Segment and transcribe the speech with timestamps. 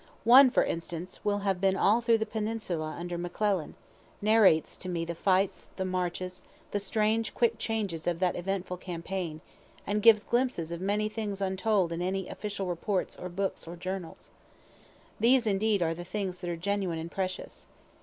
[0.23, 3.75] One, for instance, will have been all through the peninsula under McClellan
[4.19, 9.41] narrates to me the fights, the marches, the strange, quick changes of that eventful campaign,
[9.85, 14.31] and gives glimpses of many things untold in any official reports or books or journals.
[15.19, 17.67] These, indeed, are the things that are genuine and precious.